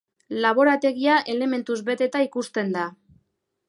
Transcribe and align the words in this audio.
Laborategia 0.45 1.19
elementuz 1.35 1.79
beteta 1.91 2.27
ikusten 2.31 2.77
da. 2.79 2.91